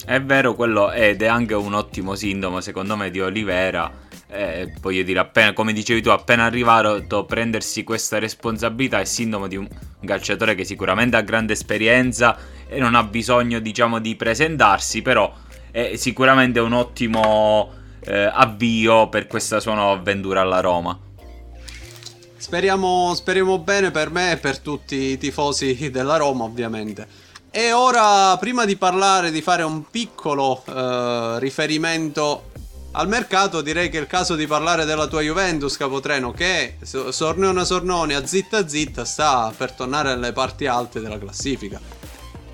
È 0.03 0.21
vero, 0.21 0.53
quello 0.53 0.91
ed 0.91 1.21
è 1.21 1.27
anche 1.27 1.53
un 1.53 1.73
ottimo 1.75 2.15
sintomo 2.15 2.59
secondo 2.59 2.97
me 2.97 3.09
di 3.09 3.21
Olivera. 3.21 4.09
Eh, 4.33 4.71
voglio 4.79 5.03
dire, 5.03 5.19
appena, 5.19 5.51
come 5.51 5.73
dicevi 5.73 6.01
tu, 6.01 6.09
appena 6.09 6.45
arrivato, 6.45 7.25
prendersi 7.25 7.83
questa 7.83 8.17
responsabilità 8.17 9.01
è 9.01 9.05
sintomo 9.05 9.47
di 9.47 9.57
un 9.57 9.67
calciatore 10.05 10.55
che 10.55 10.63
sicuramente 10.63 11.17
ha 11.17 11.21
grande 11.21 11.51
esperienza 11.51 12.37
e 12.65 12.79
non 12.79 12.95
ha 12.95 13.03
bisogno, 13.03 13.59
diciamo, 13.59 13.99
di 13.99 14.15
presentarsi, 14.15 15.01
però 15.01 15.33
è 15.69 15.97
sicuramente 15.97 16.61
un 16.61 16.71
ottimo 16.71 17.71
eh, 18.05 18.31
avvio 18.33 19.09
per 19.09 19.27
questa 19.27 19.59
sua 19.59 19.73
nuova 19.73 19.99
avventura 19.99 20.39
alla 20.39 20.61
Roma. 20.61 20.97
Speriamo, 22.37 23.13
speriamo 23.13 23.59
bene 23.59 23.91
per 23.91 24.11
me 24.11 24.31
e 24.31 24.37
per 24.37 24.59
tutti 24.59 24.95
i 24.95 25.17
tifosi 25.17 25.89
della 25.91 26.15
Roma, 26.15 26.45
ovviamente. 26.45 27.05
E 27.51 27.73
ora, 27.73 28.37
prima 28.37 28.63
di 28.63 28.77
parlare, 28.77 29.29
di 29.29 29.41
fare 29.41 29.63
un 29.63 29.89
piccolo 29.91 30.63
uh, 30.65 31.37
riferimento 31.37 32.50
al 32.93 33.07
mercato, 33.07 33.61
direi 33.61 33.89
che 33.89 33.97
è 33.97 34.01
il 34.01 34.07
caso 34.07 34.35
di 34.35 34.45
parlare 34.47 34.85
della 34.85 35.07
tua 35.07 35.21
Juventus, 35.21 35.77
Capotreno, 35.77 36.31
che 36.31 36.75
sorneona 36.81 37.63
sornone, 37.63 38.25
zitta 38.25 38.67
zitta, 38.67 39.05
sta 39.05 39.53
per 39.55 39.71
tornare 39.71 40.11
alle 40.11 40.33
parti 40.33 40.67
alte 40.67 40.99
della 40.99 41.17
classifica. 41.17 41.79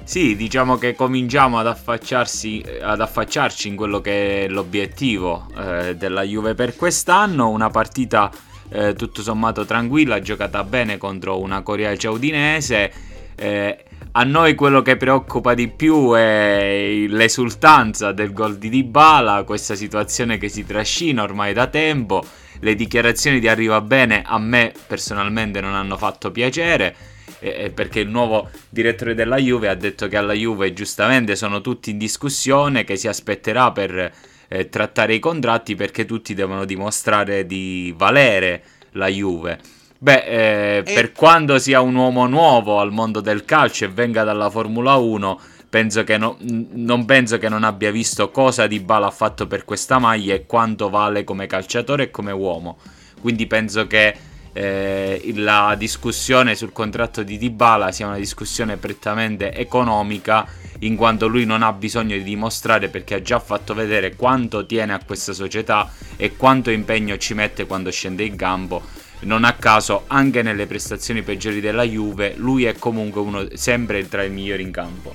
Sì, 0.04 0.36
diciamo 0.36 0.78
che 0.78 0.96
cominciamo 0.96 1.60
ad, 1.60 1.68
ad 1.68 3.02
affacciarci 3.02 3.68
in 3.68 3.76
quello 3.76 4.00
che 4.00 4.46
è 4.46 4.48
l'obiettivo 4.48 5.48
eh, 5.58 5.96
della 5.98 6.22
Juve 6.22 6.54
per 6.54 6.76
quest'anno, 6.76 7.50
una 7.50 7.70
partita 7.70 8.32
eh, 8.70 8.94
tutto 8.94 9.22
sommato 9.22 9.66
tranquilla, 9.66 10.22
giocata 10.22 10.64
bene 10.64 10.98
contro 10.98 11.40
una 11.42 11.62
Coriace 11.62 12.08
Udinese. 12.08 12.92
Eh, 13.36 13.84
a 14.20 14.24
noi 14.24 14.56
quello 14.56 14.82
che 14.82 14.98
preoccupa 14.98 15.54
di 15.54 15.68
più 15.68 16.14
è 16.14 17.06
l'esultanza 17.08 18.12
del 18.14 18.34
gol 18.34 18.58
di 18.58 18.68
Dybala, 18.68 19.44
questa 19.44 19.76
situazione 19.76 20.40
che 20.40 20.50
si 20.50 20.66
trascina 20.66 21.22
ormai 21.22 21.54
da 21.54 21.68
tempo. 21.68 22.26
Le 22.60 22.74
dichiarazioni 22.74 23.40
di 23.40 23.48
Arriva 23.48 23.80
Bene 23.80 24.24
a 24.26 24.40
me 24.40 24.74
personalmente 24.88 25.62
non 25.62 25.76
hanno 25.76 25.98
fatto 25.98 26.32
piacere 26.32 26.96
perché 27.40 28.00
il 28.00 28.10
nuovo 28.10 28.50
direttore 28.70 29.14
della 29.14 29.38
Juve 29.38 29.70
ha 29.70 29.76
detto 29.76 30.08
che 30.08 30.18
alla 30.18 30.34
Juve 30.34 30.74
giustamente 30.74 31.36
sono 31.36 31.62
tutti 31.62 31.92
in 31.92 32.00
discussione, 32.00 32.84
che 32.84 32.96
si 32.96 33.08
aspetterà 33.08 33.72
per 33.72 34.12
eh, 34.48 34.70
trattare 34.70 35.14
i 35.14 35.20
contratti 35.20 35.76
perché 35.76 36.06
tutti 36.06 36.34
devono 36.34 36.66
dimostrare 36.66 37.46
di 37.46 37.94
valere 37.96 38.64
la 38.94 39.10
Juve. 39.10 39.77
Beh, 40.00 40.24
eh, 40.24 40.84
e... 40.86 40.94
per 40.94 41.12
quanto 41.12 41.58
sia 41.60 41.82
un 41.82 41.96
uomo 41.96 42.28
nuovo 42.28 42.80
al 42.80 42.92
mondo 42.92 43.22
del 43.22 43.46
calcio 43.46 43.86
e 43.86 43.90
venga 43.90 44.24
dalla 44.24 44.50
Formula 44.50 44.96
1, 44.96 45.40
penso 45.70 46.04
che 46.04 46.18
no, 46.18 46.38
non 46.40 47.06
penso 47.06 47.38
che 47.38 47.50
non 47.50 47.64
abbia 47.64 47.92
visto 47.92 48.30
cosa 48.30 48.68
Di 48.68 48.80
Bala 48.80 49.08
ha 49.08 49.12
fatto 49.12 49.48
per 49.48 49.66
questa 49.66 50.00
maglia 50.00 50.34
e 50.34 50.46
quanto 50.46 50.90
vale 50.90 51.24
come 51.24 51.48
calciatore 51.48 52.04
e 52.04 52.12
come 52.12 52.32
uomo. 52.32 52.78
Quindi 53.20 53.48
penso 53.48 53.88
che 53.88 54.16
eh, 54.58 55.34
la 55.36 55.76
discussione 55.78 56.56
sul 56.56 56.72
contratto 56.72 57.22
di 57.22 57.38
Dybala 57.38 57.92
sia 57.92 58.08
una 58.08 58.18
discussione 58.18 58.78
prettamente 58.78 59.54
economica 59.54 60.48
in 60.80 60.96
quanto 60.96 61.28
lui 61.28 61.46
non 61.46 61.62
ha 61.62 61.72
bisogno 61.74 62.16
di 62.16 62.24
dimostrare 62.24 62.88
perché 62.90 63.16
ha 63.16 63.22
già 63.22 63.40
fatto 63.40 63.76
vedere 63.76 64.16
quanto 64.16 64.66
tiene 64.66 64.94
a 64.94 65.02
questa 65.06 65.34
società 65.34 65.92
e 66.16 66.36
quanto 66.36 66.72
impegno 66.72 67.18
ci 67.18 67.36
mette 67.36 67.68
quando 67.68 67.92
scende 67.92 68.24
in 68.24 68.36
campo. 68.36 68.82
Non 69.20 69.44
a 69.44 69.54
caso, 69.54 70.04
anche 70.08 70.42
nelle 70.42 70.68
prestazioni 70.68 71.24
peggiori 71.24 71.60
della 71.60 71.84
Juve, 71.84 72.36
lui 72.38 72.66
è 72.66 72.78
comunque 72.78 73.20
uno 73.20 73.48
sempre 73.54 74.08
tra 74.08 74.24
i 74.24 74.30
migliori 74.30 74.62
in 74.62 74.72
campo. 74.72 75.14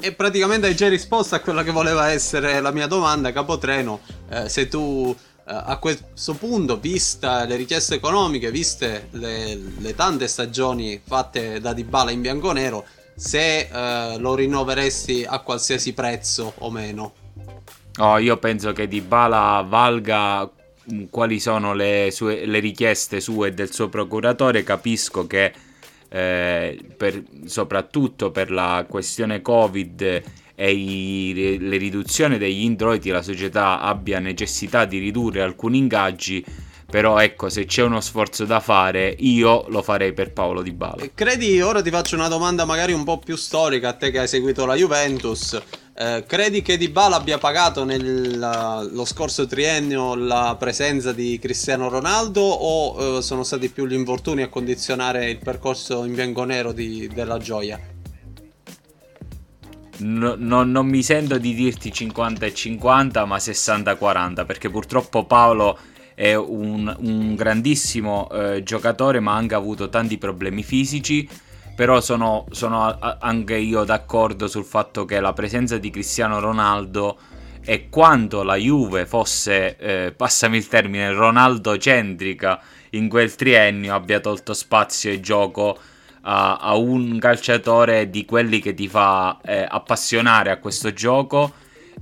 E 0.00 0.12
praticamente 0.12 0.66
hai 0.66 0.74
già 0.74 0.88
risposto 0.88 1.34
a 1.34 1.40
quella 1.40 1.62
che 1.62 1.70
voleva 1.70 2.10
essere 2.10 2.60
la 2.60 2.70
mia 2.70 2.86
domanda, 2.86 3.32
Capotreno. 3.32 4.00
Eh, 4.28 4.48
se 4.48 4.68
tu 4.68 5.14
eh, 5.44 5.52
a 5.54 5.76
questo 5.78 6.34
punto, 6.34 6.78
vista 6.78 7.44
le 7.44 7.56
richieste 7.56 7.96
economiche, 7.96 8.50
viste 8.50 9.08
le, 9.12 9.58
le 9.78 9.94
tante 9.94 10.28
stagioni 10.28 11.00
fatte 11.04 11.60
da 11.60 11.72
Dybala 11.72 12.10
in 12.10 12.20
bianco-nero, 12.20 12.84
se 13.14 13.68
uh, 13.70 14.18
lo 14.18 14.34
rinnoveresti 14.34 15.24
a 15.28 15.40
qualsiasi 15.40 15.92
prezzo 15.92 16.54
o 16.58 16.70
meno. 16.70 17.12
Oh, 17.98 18.18
io 18.18 18.36
penso 18.38 18.72
che 18.72 18.88
Dybala 18.88 19.64
valga 19.68 20.48
quali 21.10 21.40
sono 21.40 21.74
le, 21.74 22.08
sue, 22.10 22.46
le 22.46 22.58
richieste 22.58 23.20
sue 23.20 23.48
e 23.48 23.52
del 23.52 23.72
suo 23.72 23.88
procuratore. 23.88 24.62
Capisco 24.62 25.26
che 25.26 25.52
eh, 26.08 26.78
per, 26.96 27.22
soprattutto 27.46 28.30
per 28.30 28.50
la 28.50 28.84
questione 28.88 29.40
Covid 29.40 30.22
e 30.54 30.72
i, 30.72 31.58
le 31.58 31.76
riduzioni 31.78 32.38
degli 32.38 32.62
introiti 32.62 33.08
la 33.08 33.22
società 33.22 33.80
abbia 33.80 34.18
necessità 34.18 34.84
di 34.84 34.98
ridurre 34.98 35.40
alcuni 35.40 35.78
ingaggi 35.78 36.44
però 36.92 37.18
ecco, 37.20 37.48
se 37.48 37.64
c'è 37.64 37.82
uno 37.82 38.02
sforzo 38.02 38.44
da 38.44 38.60
fare, 38.60 39.16
io 39.20 39.64
lo 39.68 39.80
farei 39.80 40.12
per 40.12 40.30
Paolo 40.30 40.60
Di 40.60 40.72
Bala. 40.72 41.02
Credi, 41.14 41.58
ora 41.62 41.80
ti 41.80 41.88
faccio 41.88 42.16
una 42.16 42.28
domanda 42.28 42.66
magari 42.66 42.92
un 42.92 43.02
po' 43.02 43.18
più 43.18 43.34
storica 43.34 43.88
a 43.88 43.92
te 43.94 44.10
che 44.10 44.18
hai 44.18 44.28
seguito 44.28 44.66
la 44.66 44.74
Juventus. 44.74 45.58
Eh, 45.94 46.24
credi 46.26 46.62
che 46.62 46.78
Di 46.78 46.88
Bala 46.88 47.16
abbia 47.16 47.36
pagato 47.36 47.84
nello 47.84 49.04
scorso 49.04 49.46
triennio 49.46 50.14
la 50.14 50.56
presenza 50.58 51.12
di 51.12 51.38
Cristiano 51.38 51.90
Ronaldo 51.90 52.40
o 52.40 53.18
eh, 53.18 53.22
sono 53.22 53.42
stati 53.42 53.68
più 53.68 53.86
gli 53.86 53.92
infortuni 53.92 54.40
a 54.40 54.48
condizionare 54.48 55.28
il 55.28 55.38
percorso 55.38 56.04
in 56.04 56.14
bianco-nero 56.14 56.72
di, 56.72 57.10
della 57.12 57.36
gioia? 57.36 57.78
No, 59.98 60.34
no, 60.38 60.64
non 60.64 60.86
mi 60.86 61.02
sento 61.02 61.36
di 61.36 61.54
dirti 61.54 61.92
50 61.92 62.46
e 62.46 62.54
50 62.54 63.24
ma 63.26 63.36
60-40 63.36 64.46
perché 64.46 64.70
purtroppo 64.70 65.24
Paolo 65.24 65.78
è 66.14 66.34
un, 66.34 66.96
un 67.00 67.34
grandissimo 67.34 68.30
eh, 68.30 68.62
giocatore 68.62 69.20
ma 69.20 69.34
ha 69.34 69.36
anche 69.36 69.54
avuto 69.54 69.90
tanti 69.90 70.16
problemi 70.16 70.62
fisici 70.62 71.28
però 71.82 72.00
sono, 72.00 72.46
sono 72.52 72.84
a, 72.86 73.16
anche 73.18 73.56
io 73.56 73.82
d'accordo 73.82 74.46
sul 74.46 74.62
fatto 74.62 75.04
che 75.04 75.18
la 75.18 75.32
presenza 75.32 75.78
di 75.78 75.90
Cristiano 75.90 76.38
Ronaldo 76.38 77.18
e 77.60 77.88
quanto 77.88 78.44
la 78.44 78.54
Juve 78.54 79.04
fosse, 79.04 79.76
eh, 79.78 80.12
passami 80.16 80.58
il 80.58 80.68
termine, 80.68 81.10
Ronaldo 81.10 81.76
centrica 81.78 82.60
in 82.90 83.08
quel 83.08 83.34
triennio 83.34 83.96
abbia 83.96 84.20
tolto 84.20 84.54
spazio 84.54 85.10
e 85.10 85.18
gioco 85.18 85.76
a, 86.20 86.58
a 86.58 86.76
un 86.76 87.18
calciatore 87.18 88.08
di 88.10 88.24
quelli 88.26 88.60
che 88.60 88.74
ti 88.74 88.86
fa 88.86 89.40
eh, 89.44 89.66
appassionare 89.68 90.52
a 90.52 90.58
questo 90.58 90.92
gioco 90.92 91.52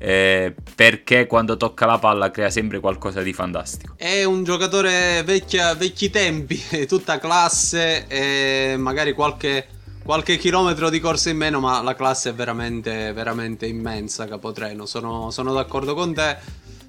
eh, 0.03 0.55
perché 0.75 1.27
quando 1.27 1.59
tocca 1.59 1.85
la 1.85 1.99
palla 1.99 2.31
crea 2.31 2.49
sempre 2.49 2.81
qualcosa 2.81 3.21
di 3.21 3.35
fantastico. 3.35 3.95
È 3.99 4.25
un 4.25 4.45
giocatore 4.45 5.23
vecchia, 5.25 5.75
vecchi 5.75 6.09
tempi, 6.09 6.59
tutta 6.89 7.19
classe 7.19 8.07
e 8.09 8.77
magari 8.79 9.13
qualche, 9.13 9.67
qualche, 10.03 10.39
chilometro 10.39 10.89
di 10.89 11.01
corsa 11.01 11.29
in 11.29 11.37
meno, 11.37 11.61
ma 11.61 11.83
la 11.83 11.95
classe 11.95 12.31
è 12.31 12.35
veramente, 12.35 13.13
veramente 13.13 13.67
immensa, 13.67 14.27
Capotreno. 14.27 14.87
Sono, 14.87 15.31
sono 15.31 15.53
d'accordo 15.53 15.93
con 15.95 16.15
te. 16.15 16.39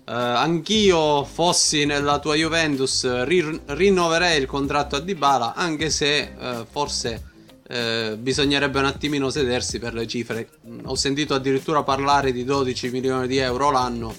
Uh, 0.03 0.13
anch'io 0.13 1.23
fossi 1.25 1.85
nella 1.85 2.17
tua 2.19 2.33
Juventus 2.33 3.23
ri- 3.23 3.61
rinnoverei 3.65 4.39
il 4.39 4.47
contratto 4.47 4.95
a 4.95 4.99
Dybala 4.99 5.53
anche 5.53 5.91
se 5.91 6.33
uh, 6.35 6.65
forse 6.69 7.30
eh, 7.71 8.17
bisognerebbe 8.17 8.79
un 8.79 8.85
attimino 8.85 9.29
sedersi 9.29 9.79
per 9.79 9.93
le 9.93 10.05
cifre. 10.05 10.49
Ho 10.83 10.95
sentito 10.95 11.33
addirittura 11.33 11.83
parlare 11.83 12.33
di 12.33 12.43
12 12.43 12.89
milioni 12.89 13.27
di 13.27 13.37
euro 13.37 13.71
l'anno. 13.71 14.13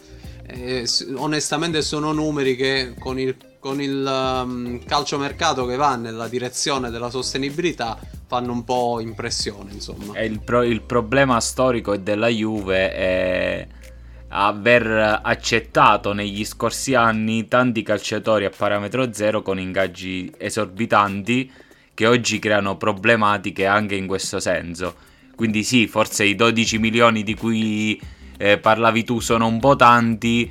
Eh, 0.47 0.89
onestamente 1.17 1.83
sono 1.83 2.13
numeri 2.13 2.57
che 2.57 2.95
con 2.99 3.19
il, 3.19 3.37
con 3.59 3.83
il 3.83 4.43
um, 4.43 4.83
calciomercato 4.85 5.67
che 5.67 5.77
va 5.77 5.97
nella 5.97 6.29
direzione 6.29 6.91
della 6.91 7.11
sostenibilità 7.11 7.99
fanno 8.27 8.53
un 8.53 8.65
po' 8.65 9.01
impressione, 9.01 9.73
insomma. 9.73 10.19
Il, 10.23 10.41
pro- 10.41 10.63
il, 10.63 10.81
problema 10.81 11.39
storico 11.39 11.95
della 11.99 12.29
Juve 12.29 12.91
è 12.91 13.67
aver 14.29 15.21
accettato 15.23 16.15
negli 16.15 16.43
scorsi 16.47 16.95
anni 16.95 17.49
tanti 17.49 17.83
calciatori 17.83 18.47
a 18.47 18.51
parametro 18.51 19.13
zero 19.13 19.43
con 19.43 19.59
ingaggi 19.61 20.33
esorbitanti 20.39 21.53
che 21.95 22.07
oggi 22.07 22.39
creano 22.39 22.77
problematiche 22.77 23.67
anche 23.67 23.95
in 23.95 24.07
questo 24.07 24.41
senso. 24.41 24.95
Quindi 25.35 25.63
sì, 25.65 25.87
forse 25.87 26.25
i 26.25 26.35
12 26.35 26.79
milioni 26.79 27.23
di 27.23 27.35
cui 27.35 28.01
eh, 28.39 28.59
parlavi 28.59 29.05
tu 29.05 29.21
sono 29.21 29.47
un 29.47 29.59
po' 29.61 29.77
tanti, 29.77 30.51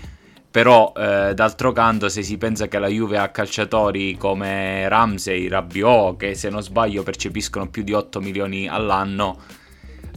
però 0.49 0.91
eh, 0.95 1.33
d'altro 1.33 1.71
canto 1.71 2.09
se 2.09 2.23
si 2.23 2.37
pensa 2.37 2.67
che 2.67 2.77
la 2.77 2.87
Juve 2.87 3.17
ha 3.17 3.29
calciatori 3.29 4.17
come 4.17 4.87
Ramsey, 4.89 5.47
Rabiot, 5.47 6.17
che 6.17 6.35
se 6.35 6.49
non 6.49 6.61
sbaglio 6.61 7.03
percepiscono 7.03 7.69
più 7.69 7.83
di 7.83 7.93
8 7.93 8.19
milioni 8.19 8.67
all'anno, 8.67 9.39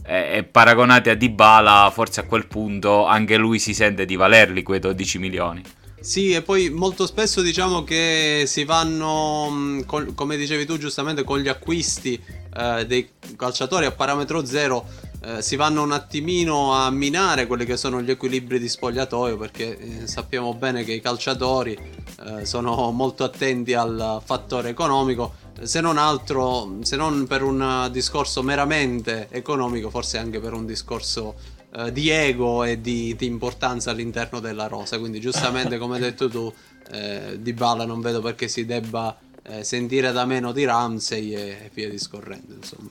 eh, 0.05 0.47
paragonati 0.49 1.09
a 1.09 1.15
Dybala, 1.15 1.89
forse 1.93 2.19
a 2.19 2.25
quel 2.25 2.47
punto 2.47 3.05
anche 3.05 3.37
lui 3.37 3.59
si 3.59 3.73
sente 3.73 4.05
di 4.05 4.15
valerli 4.15 4.61
quei 4.61 4.79
12 4.79 5.19
milioni. 5.19 5.63
Sì, 6.05 6.33
e 6.33 6.43
poi 6.43 6.69
molto 6.69 7.07
spesso 7.07 7.41
diciamo 7.41 7.83
che 7.83 8.43
si 8.45 8.63
vanno, 8.63 9.47
mm, 9.49 9.79
come 10.13 10.37
dicevi 10.37 10.63
tu 10.63 10.77
giustamente, 10.77 11.23
con 11.23 11.39
gli 11.39 11.47
acquisti 11.47 12.21
eh, 12.55 12.85
dei 12.85 13.09
calciatori 13.35 13.87
a 13.87 13.91
parametro 13.91 14.45
zero 14.45 14.85
eh, 15.23 15.41
si 15.41 15.55
vanno 15.55 15.81
un 15.81 15.91
attimino 15.91 16.75
a 16.75 16.91
minare 16.91 17.47
quelli 17.47 17.65
che 17.65 17.75
sono 17.75 18.03
gli 18.03 18.11
equilibri 18.11 18.59
di 18.59 18.69
spogliatoio 18.69 19.35
perché 19.35 19.79
eh, 20.03 20.07
sappiamo 20.07 20.53
bene 20.53 20.83
che 20.83 20.93
i 20.93 21.01
calciatori 21.01 21.75
eh, 22.23 22.45
sono 22.45 22.91
molto 22.91 23.23
attenti 23.23 23.73
al 23.73 24.21
fattore 24.23 24.69
economico. 24.69 25.33
Se 25.59 25.81
non 25.81 25.97
altro 25.97 26.77
se 26.81 26.97
non 26.97 27.25
per 27.25 27.41
un 27.41 27.89
discorso 27.91 28.43
meramente 28.43 29.27
economico 29.31 29.89
forse 29.89 30.19
anche 30.19 30.39
per 30.39 30.53
un 30.53 30.67
discorso 30.67 31.33
eh, 31.77 31.91
di 31.91 32.09
ego 32.09 32.63
e 32.63 32.79
di, 32.79 33.15
di, 33.17 33.25
importanza 33.25 33.91
all'interno 33.91 34.39
della 34.39 34.67
rosa 34.67 34.97
quindi 34.97 35.19
giustamente 35.19 35.77
come 35.77 35.95
hai 35.95 36.01
detto 36.01 36.29
tu 36.29 36.51
eh, 36.91 37.37
Di 37.39 37.53
Bala 37.53 37.85
non 37.85 38.01
vedo 38.01 38.21
perché 38.21 38.47
si 38.47 38.65
debba 38.65 39.17
eh, 39.43 39.63
sentire 39.63 40.11
da 40.11 40.25
meno 40.25 40.51
di 40.51 40.63
Ramsey 40.63 41.33
e, 41.33 41.41
e 41.41 41.71
via 41.73 41.89
discorrendo 41.89 42.53
insomma 42.53 42.89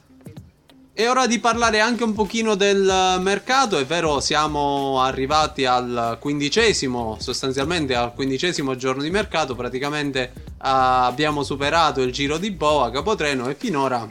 è 0.93 1.09
ora 1.09 1.27
di 1.27 1.41
parlare 1.41 1.81
anche 1.81 2.05
un 2.05 2.13
pochino 2.13 2.55
del 2.55 3.19
mercato, 3.19 3.79
è 3.79 3.85
vero 3.85 4.21
siamo 4.21 5.01
arrivati 5.01 5.65
al 5.65 6.19
quindicesimo, 6.21 7.17
sostanzialmente 7.19 7.97
al 7.97 8.15
quindicesimo 8.15 8.77
giorno 8.77 9.03
di 9.03 9.11
mercato, 9.11 9.57
praticamente 9.57 10.31
uh, 10.37 10.47
abbiamo 10.59 11.43
superato 11.43 12.01
il 12.01 12.13
giro 12.13 12.39
di 12.39 12.53
boa, 12.53 12.93
capotreno 12.93 13.49
e 13.49 13.57
finora 13.57 14.09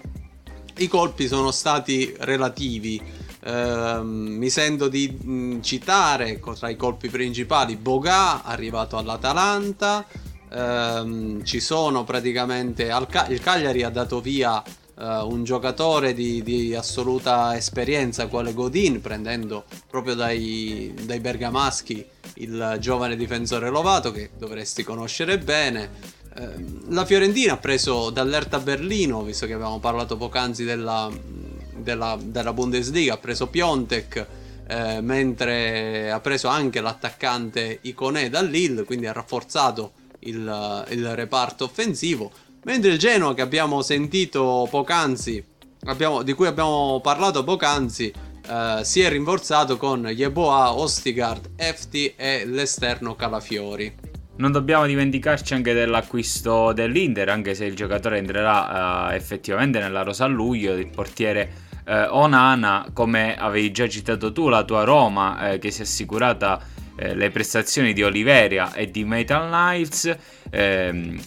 i 0.80 0.88
colpi 0.90 1.28
sono 1.28 1.52
stati 1.52 2.14
relativi. 2.20 3.02
Uh, 3.46 4.00
mi 4.02 4.50
sento 4.50 4.88
di 4.88 5.10
mh, 5.10 5.60
citare 5.60 6.40
tra 6.40 6.70
i 6.70 6.78
colpi 6.78 7.10
principali 7.10 7.76
Boga, 7.76 8.42
arrivato 8.42 8.96
all'Atalanta, 8.96 10.06
uh, 10.50 11.44
ci 11.44 11.60
sono 11.60 12.06
praticamente, 12.06 12.88
Ca- 13.10 13.28
il 13.28 13.42
Cagliari 13.42 13.84
ha 13.84 13.90
dato 13.90 14.22
via 14.22 14.64
uh, 14.96 15.04
un 15.28 15.44
giocatore 15.44 16.14
di, 16.14 16.42
di, 16.42 16.74
assoluta 16.74 17.54
esperienza 17.58 18.28
quale 18.28 18.54
Godin, 18.54 19.02
prendendo 19.02 19.66
proprio 19.90 20.16
dai, 20.16 20.94
dai 21.04 21.20
bergamaschi 21.20 22.06
il 22.36 22.78
giovane 22.80 23.18
difensore 23.18 23.70
Lovato 23.70 24.12
che 24.12 24.30
dovresti 24.38 24.84
conoscere 24.84 25.38
bene. 25.38 25.90
Uh, 26.34 26.94
la 26.94 27.04
Fiorentina 27.04 27.54
ha 27.54 27.58
preso 27.58 28.10
dall'Erta 28.10 28.60
Berlino, 28.60 29.22
visto 29.22 29.46
che 29.46 29.54
avevamo 29.54 29.80
parlato 29.80 30.16
poc'anzi 30.16 30.64
della, 30.64 31.12
della, 31.78 32.18
della 32.22 32.54
Bundesliga, 32.54 33.14
ha 33.14 33.18
preso 33.18 33.48
Piontek. 33.48 34.28
Eh, 34.66 35.02
mentre 35.02 36.10
ha 36.10 36.22
preso 36.22 36.48
anche 36.48 36.80
l'attaccante 36.80 37.80
Iconè 37.82 38.30
dall'Ill, 38.30 38.86
quindi 38.86 39.08
ha 39.08 39.12
rafforzato 39.12 39.92
il, 40.20 40.86
il 40.90 41.16
reparto 41.16 41.66
offensivo. 41.66 42.32
Mentre 42.64 42.92
il 42.92 42.98
Genoa 42.98 43.34
che 43.34 43.42
abbiamo 43.42 43.82
sentito 43.82 44.66
poc'anzi, 44.70 45.44
abbiamo, 45.86 46.24
di 46.24 46.32
cui 46.32 46.48
abbiamo 46.48 47.02
parlato 47.04 47.44
poc'anzi, 47.44 48.14
eh, 48.48 48.80
si 48.84 49.02
è 49.02 49.10
rinforzato 49.10 49.76
con 49.76 50.08
Yeboah, 50.08 50.74
Ostigard, 50.74 51.52
Efti 51.58 52.14
e 52.16 52.46
l'esterno 52.46 53.16
Calafiori. 53.16 53.94
Non 54.36 54.52
dobbiamo 54.52 54.86
dimenticarci 54.86 55.54
anche 55.54 55.74
dell'acquisto 55.74 56.72
dell'Inter, 56.74 57.30
anche 57.30 57.54
se 57.54 57.66
il 57.66 57.76
giocatore 57.76 58.18
entrerà 58.18 59.10
uh, 59.10 59.14
effettivamente 59.14 59.78
nella 59.78 60.02
rosa 60.02 60.24
a 60.24 60.28
luglio, 60.28 60.74
il 60.74 60.88
portiere 60.88 61.63
uh, 61.86 62.16
Onana, 62.16 62.88
come 62.94 63.36
avevi 63.38 63.72
già 63.72 63.88
citato 63.88 64.32
tu, 64.32 64.50
la 64.50 64.64
tua 64.64 64.84
Roma 64.84 65.54
uh, 65.54 65.60
che 65.60 65.72
si 65.72 65.82
è 65.82 65.84
assicurata 65.84 66.82
le 66.96 67.32
prestazioni 67.32 67.92
di 67.92 68.04
Oliveria 68.04 68.72
e 68.74 68.92
di 68.92 69.04
Metal 69.04 69.48
Knights. 69.48 70.16
Ehm, 70.52 71.20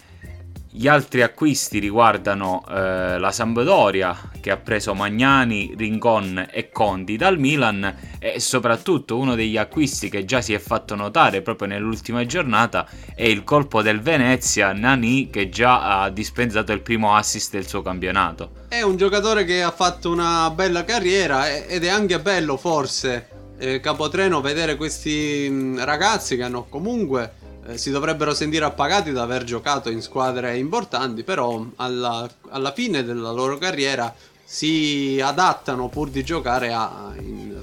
gli 0.77 0.89
altri 0.89 1.23
acquisti 1.23 1.79
riguardano 1.79 2.63
eh, 2.69 3.19
la 3.19 3.33
Sampdoria 3.33 4.31
che 4.43 4.51
ha 4.51 4.59
preso 4.59 4.93
Magnani, 4.93 5.75
Rincon 5.75 6.49
e 6.53 6.69
Conti 6.69 7.17
dal 7.17 7.39
Milan 7.39 8.19
e 8.19 8.39
soprattutto 8.41 9.17
uno 9.17 9.35
degli 9.35 9.57
acquisti 9.57 10.11
che 10.11 10.27
già 10.27 10.43
si 10.43 10.53
è 10.53 10.59
fatto 10.59 10.95
notare 10.95 11.41
proprio 11.41 11.69
nell'ultima 11.69 12.27
giornata 12.27 12.87
è 13.15 13.25
il 13.25 13.43
colpo 13.43 13.81
del 13.81 14.03
Venezia, 14.03 14.75
Nani 14.75 15.31
che 15.31 15.49
già 15.49 16.03
ha 16.03 16.11
dispensato 16.11 16.73
il 16.73 16.83
primo 16.83 17.17
assist 17.17 17.53
del 17.53 17.67
suo 17.67 17.81
campionato. 17.81 18.51
È 18.69 18.83
un 18.83 18.99
giocatore 18.99 19.47
che 19.47 19.63
ha 19.63 19.71
fatto 19.71 20.11
una 20.11 20.51
bella 20.51 20.85
carriera 20.85 21.49
ed 21.49 21.85
è 21.85 21.89
anche 21.89 22.21
bello 22.21 22.59
forse 22.59 23.29
eh, 23.57 23.81
capotreno 23.81 24.43
vedere 24.43 24.77
questi 24.77 25.75
ragazzi 25.79 26.37
che 26.37 26.43
hanno 26.43 26.67
comunque 26.69 27.45
eh, 27.69 27.79
si 27.79 27.91
dovrebbero 27.91 28.35
sentire 28.35 28.65
appagati 28.65 29.13
da 29.13 29.23
aver 29.23 29.45
giocato 29.45 29.91
in 29.91 30.03
squadre 30.03 30.57
importanti, 30.57 31.23
però 31.23 31.65
alla, 31.77 32.29
alla 32.49 32.73
fine 32.73 33.03
della 33.05 33.31
loro 33.31 33.59
carriera 33.59 34.15
si 34.45 35.21
adattano 35.23 35.89
pur 35.89 36.09
di 36.09 36.23
giocare 36.23 36.73
a, 36.73 37.13
in, 37.19 37.59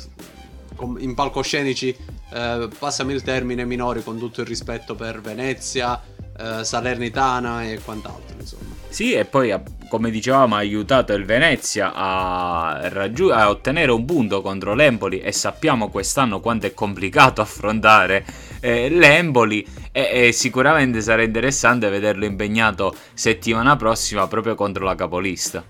in 0.98 1.14
palcoscenici, 1.14 1.96
eh, 2.34 2.70
passami 2.78 3.14
il 3.14 3.22
termine, 3.22 3.66
minori 3.66 4.04
con 4.04 4.18
tutto 4.18 4.42
il 4.42 4.48
rispetto 4.48 4.96
per 4.96 5.22
Venezia, 5.22 6.02
eh, 6.38 6.64
Salernitana 6.64 7.64
e 7.64 7.80
quant'altro. 7.80 8.36
Insomma. 8.38 8.76
Sì, 8.90 9.14
e 9.14 9.26
poi 9.26 9.52
come 9.94 10.10
dicevamo 10.10 10.56
ha 10.56 10.58
aiutato 10.58 11.14
il 11.14 11.24
Venezia 11.24 11.94
a, 11.94 12.90
raggiu- 12.90 13.32
a 13.32 13.52
ottenere 13.52 13.92
un 13.92 14.06
punto 14.06 14.42
contro 14.42 14.74
l'Empoli 14.74 15.20
e 15.20 15.32
sappiamo 15.32 15.92
quest'anno 15.92 16.40
quanto 16.40 16.66
è 16.66 16.74
complicato 16.74 17.42
affrontare 17.42 18.26
eh, 18.60 18.90
l'Empoli 18.90 19.64
e, 19.92 20.10
e 20.12 20.32
sicuramente 20.32 21.00
sarà 21.00 21.22
interessante 21.22 21.90
vederlo 21.90 22.26
impegnato 22.26 22.96
settimana 23.14 23.76
prossima 23.76 24.28
proprio 24.28 24.56
contro 24.56 24.84
la 24.84 24.96
capolista. 24.96 25.64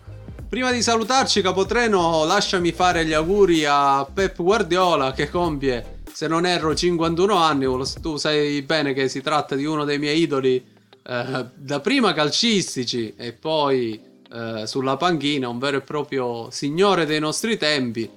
Prima 0.47 0.71
di 0.71 0.81
salutarci, 0.81 1.41
Capotreno, 1.41 2.23
lasciami 2.23 2.71
fare 2.71 3.03
gli 3.05 3.11
auguri 3.11 3.65
a 3.65 4.05
Pep 4.05 4.41
Guardiola 4.41 5.11
che 5.11 5.29
compie, 5.29 6.03
se 6.09 6.27
non 6.27 6.45
erro, 6.45 6.73
51 6.73 7.35
anni. 7.35 7.65
Tu 7.99 8.15
sai 8.15 8.61
bene 8.61 8.93
che 8.93 9.09
si 9.09 9.19
tratta 9.21 9.55
di 9.55 9.65
uno 9.65 9.83
dei 9.83 9.99
miei 9.99 10.21
idoli 10.21 10.63
eh, 11.05 11.45
da 11.53 11.79
prima 11.81 12.13
calcistici 12.13 13.15
e 13.17 13.33
poi 13.33 14.11
eh, 14.33 14.65
sulla 14.65 14.97
panchina, 14.97 15.47
un 15.47 15.59
vero 15.59 15.77
e 15.77 15.81
proprio 15.81 16.49
signore 16.49 17.05
dei 17.05 17.19
nostri 17.19 17.57
tempi. 17.57 18.09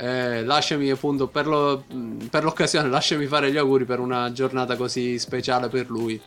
Eh, 0.00 0.44
lasciami 0.44 0.88
appunto 0.90 1.26
per, 1.26 1.46
lo, 1.46 1.84
per 2.30 2.44
l'occasione, 2.44 2.88
lasciami 2.88 3.26
fare 3.26 3.50
gli 3.50 3.56
auguri 3.56 3.84
per 3.84 3.98
una 3.98 4.32
giornata 4.32 4.76
così 4.76 5.18
speciale 5.18 5.68
per 5.68 5.90
lui. 5.90 6.20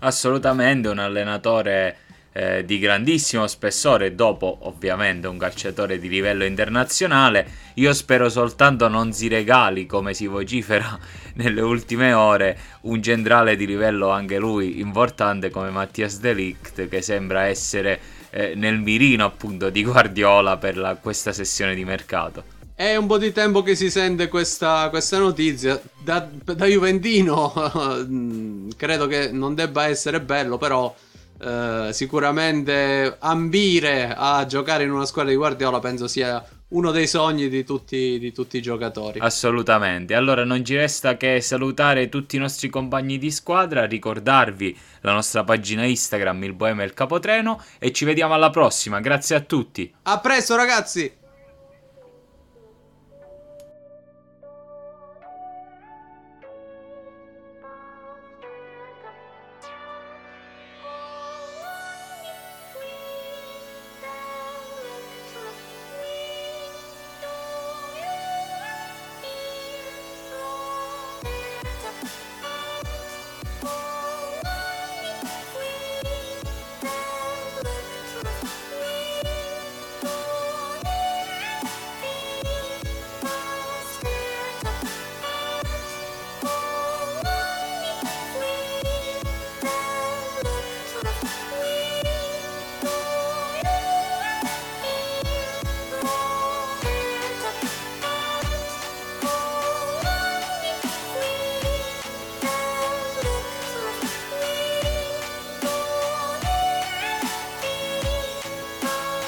Assolutamente 0.00 0.88
un 0.88 0.98
allenatore 0.98 1.96
eh, 2.32 2.64
di 2.64 2.78
grandissimo 2.78 3.46
spessore 3.46 4.14
dopo 4.14 4.58
ovviamente 4.62 5.26
un 5.26 5.36
calciatore 5.36 5.98
di 5.98 6.08
livello 6.08 6.44
internazionale 6.44 7.46
io 7.74 7.92
spero 7.92 8.30
soltanto 8.30 8.88
non 8.88 9.12
si 9.12 9.28
regali 9.28 9.84
come 9.84 10.14
si 10.14 10.26
vocifera 10.26 10.98
nelle 11.36 11.60
ultime 11.60 12.14
ore 12.14 12.58
un 12.82 13.02
centrale 13.02 13.54
di 13.54 13.66
livello 13.66 14.08
anche 14.08 14.38
lui 14.38 14.80
importante 14.80 15.50
come 15.50 15.68
Mattias 15.68 16.20
Delict 16.20 16.88
che 16.88 17.02
sembra 17.02 17.44
essere 17.44 18.00
eh, 18.32 18.54
nel 18.56 18.78
mirino 18.78 19.24
appunto 19.24 19.70
di 19.70 19.84
Guardiola 19.84 20.56
per 20.56 20.76
la, 20.76 20.96
questa 20.96 21.32
sessione 21.32 21.74
di 21.74 21.84
mercato 21.84 22.60
è 22.74 22.96
un 22.96 23.06
po' 23.06 23.18
di 23.18 23.30
tempo 23.30 23.62
che 23.62 23.76
si 23.76 23.90
sente 23.90 24.26
questa, 24.26 24.88
questa 24.88 25.18
notizia. 25.18 25.80
Da, 26.02 26.28
da 26.42 26.66
Juventino 26.66 27.52
credo 28.76 29.06
che 29.06 29.30
non 29.30 29.54
debba 29.54 29.86
essere 29.86 30.20
bello, 30.20 30.58
però 30.58 30.92
eh, 31.40 31.90
sicuramente 31.92 33.16
ambire 33.20 34.12
a 34.16 34.44
giocare 34.46 34.82
in 34.82 34.90
una 34.90 35.04
squadra 35.04 35.30
di 35.30 35.36
Guardiola 35.36 35.78
penso 35.78 36.08
sia 36.08 36.44
uno 36.72 36.90
dei 36.90 37.06
sogni 37.06 37.48
di 37.48 37.64
tutti, 37.64 38.18
di 38.18 38.32
tutti, 38.32 38.58
i 38.58 38.62
giocatori. 38.62 39.18
Assolutamente. 39.20 40.14
Allora 40.14 40.44
non 40.44 40.64
ci 40.64 40.76
resta 40.76 41.16
che 41.16 41.40
salutare 41.40 42.08
tutti 42.08 42.36
i 42.36 42.38
nostri 42.38 42.68
compagni 42.68 43.18
di 43.18 43.30
squadra, 43.30 43.84
ricordarvi 43.84 44.76
la 45.00 45.12
nostra 45.12 45.44
pagina 45.44 45.84
Instagram, 45.84 46.44
il 46.44 46.52
Boema 46.52 46.82
e 46.82 46.86
il 46.86 46.94
Capotreno 46.94 47.62
e 47.78 47.92
ci 47.92 48.04
vediamo 48.04 48.34
alla 48.34 48.50
prossima. 48.50 49.00
Grazie 49.00 49.36
a 49.36 49.40
tutti. 49.40 49.92
A 50.02 50.18
presto 50.20 50.56
ragazzi! 50.56 51.20